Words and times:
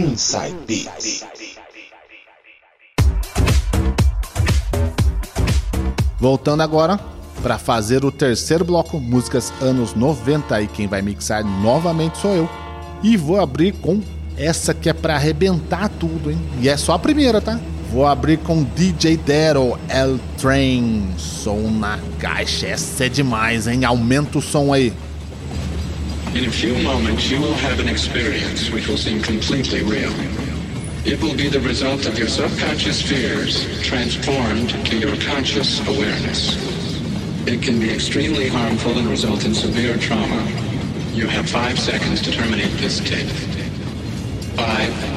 Inside 0.00 0.56
Beats. 0.66 1.26
Voltando 6.18 6.62
agora 6.62 6.98
para 7.42 7.58
fazer 7.58 8.02
o 8.02 8.10
terceiro 8.10 8.64
bloco, 8.64 8.98
músicas 8.98 9.52
anos 9.60 9.94
90 9.94 10.62
e 10.62 10.68
quem 10.68 10.86
vai 10.86 11.02
mixar 11.02 11.44
novamente 11.44 12.16
sou 12.16 12.34
eu. 12.34 12.48
E 13.02 13.14
vou 13.14 13.38
abrir 13.38 13.72
com 13.72 14.00
essa 14.38 14.72
que 14.72 14.88
é 14.88 14.94
para 14.94 15.16
arrebentar 15.16 15.90
tudo, 15.90 16.30
hein? 16.30 16.38
E 16.62 16.68
é 16.70 16.78
só 16.78 16.94
a 16.94 16.98
primeira, 16.98 17.38
tá? 17.42 17.60
Vou 17.92 18.06
abrir 18.06 18.38
com 18.38 18.62
DJ 18.62 19.18
Dero, 19.18 19.78
L 19.86 20.18
Train. 20.38 21.12
Som 21.18 21.72
na 21.72 21.98
caixa, 22.18 22.68
essa 22.68 23.04
é 23.04 23.08
demais, 23.10 23.66
hein? 23.66 23.84
Aumenta 23.84 24.38
o 24.38 24.42
som 24.42 24.72
aí. 24.72 24.94
In 26.32 26.44
a 26.44 26.50
few 26.50 26.76
moments, 26.78 27.28
you 27.28 27.40
will 27.40 27.54
have 27.54 27.80
an 27.80 27.88
experience 27.88 28.70
which 28.70 28.86
will 28.86 28.96
seem 28.96 29.20
completely 29.20 29.82
real. 29.82 30.12
It 31.04 31.20
will 31.20 31.34
be 31.34 31.48
the 31.48 31.58
result 31.58 32.06
of 32.06 32.16
your 32.16 32.28
subconscious 32.28 33.02
fears 33.02 33.82
transformed 33.82 34.70
to 34.86 34.96
your 34.96 35.16
conscious 35.16 35.80
awareness. 35.88 36.54
It 37.48 37.62
can 37.62 37.80
be 37.80 37.92
extremely 37.92 38.46
harmful 38.46 38.96
and 38.96 39.08
result 39.08 39.44
in 39.44 39.52
severe 39.52 39.96
trauma. 39.96 40.40
You 41.12 41.26
have 41.26 41.50
five 41.50 41.76
seconds 41.80 42.22
to 42.22 42.30
terminate 42.30 42.78
this 42.78 43.00
tape. 43.00 43.26
Five, 44.54 45.09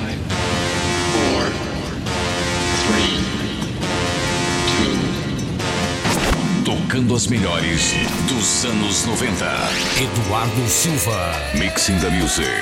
Tocando 6.93 7.15
as 7.15 7.25
melhores 7.25 7.91
dos 8.27 8.65
anos 8.65 9.03
90. 9.07 9.45
Eduardo 9.99 10.69
Silva. 10.69 11.33
Mixing 11.57 11.97
the 11.97 12.11
music. 12.11 12.53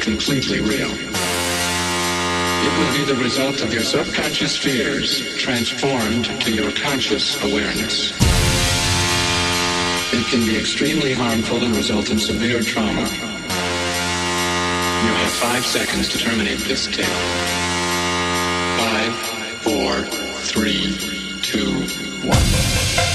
Completely 0.00 0.60
real. 0.60 0.90
It 0.90 2.72
will 2.78 2.92
be 2.98 3.04
the 3.04 3.18
result 3.22 3.62
of 3.62 3.72
your 3.72 3.82
subconscious 3.82 4.56
fears 4.56 5.20
transformed 5.36 6.26
to 6.42 6.52
your 6.52 6.70
conscious 6.72 7.42
awareness. 7.42 8.12
It 10.12 10.26
can 10.26 10.44
be 10.46 10.58
extremely 10.58 11.12
harmful 11.12 11.62
and 11.64 11.74
result 11.76 12.10
in 12.10 12.18
severe 12.18 12.62
trauma. 12.62 13.08
You 15.02 15.12
have 15.14 15.32
five 15.32 15.64
seconds 15.64 16.08
to 16.08 16.18
terminate 16.18 16.58
this 16.60 16.86
tape. 16.86 17.06
Five, 18.78 19.14
four, 19.62 20.02
three, 20.42 20.96
two, 21.42 21.72
one. 22.26 23.07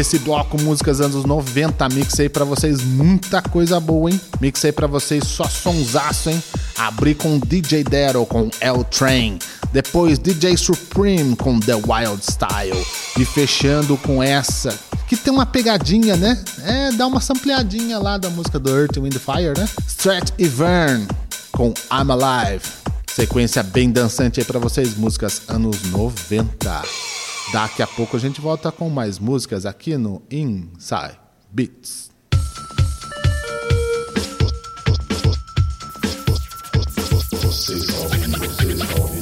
Esse 0.00 0.18
bloco 0.18 0.58
Músicas 0.62 0.98
anos 0.98 1.26
90, 1.26 1.86
mixei 1.90 2.26
para 2.26 2.42
vocês 2.42 2.82
muita 2.82 3.42
coisa 3.42 3.78
boa, 3.78 4.10
hein? 4.10 4.18
Mixei 4.40 4.72
para 4.72 4.86
vocês 4.86 5.24
só 5.24 5.44
sonsaço, 5.44 6.30
hein? 6.30 6.42
Abri 6.78 7.14
com 7.14 7.38
DJ 7.38 7.84
Dero 7.84 8.24
com 8.24 8.48
L 8.62 8.82
Train, 8.84 9.38
depois 9.74 10.18
DJ 10.18 10.56
Supreme 10.56 11.36
com 11.36 11.60
The 11.60 11.74
Wild 11.74 12.24
Style 12.24 12.82
e 13.18 13.26
fechando 13.26 13.98
com 13.98 14.22
essa 14.22 14.74
que 15.06 15.16
tem 15.16 15.30
uma 15.30 15.44
pegadinha, 15.44 16.16
né? 16.16 16.42
É, 16.64 16.92
dá 16.92 17.06
uma 17.06 17.20
sampleadinha 17.20 17.98
lá 17.98 18.16
da 18.16 18.30
música 18.30 18.58
do 18.58 18.74
Earth, 18.74 18.96
Wind 18.96 19.16
Fire, 19.18 19.52
né? 19.54 19.68
Strat 19.86 20.30
Vern 20.38 21.06
com 21.52 21.74
I'm 21.92 22.10
Alive. 22.10 22.64
Sequência 23.06 23.62
bem 23.62 23.90
dançante 23.90 24.40
aí 24.40 24.46
para 24.46 24.58
vocês, 24.58 24.96
músicas 24.96 25.42
anos 25.46 25.82
90. 25.90 27.09
Daqui 27.52 27.82
a 27.82 27.86
pouco 27.86 28.16
a 28.16 28.20
gente 28.20 28.40
volta 28.40 28.70
com 28.70 28.88
mais 28.88 29.18
músicas 29.18 29.66
aqui 29.66 29.96
no 29.96 30.22
Inside 30.30 31.18
Beats. 31.50 32.10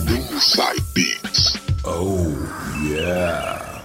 Inside 0.06 0.84
Beats. 0.94 1.56
Oh, 1.84 2.28
yeah. 2.84 3.77